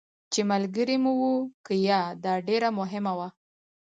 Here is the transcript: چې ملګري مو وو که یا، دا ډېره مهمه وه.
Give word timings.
چې 0.31 0.41
ملګري 0.51 0.97
مو 1.03 1.11
وو 1.19 1.35
که 1.65 1.73
یا، 1.89 2.01
دا 2.23 2.33
ډېره 2.47 2.69
مهمه 2.79 3.13
وه. 3.17 3.27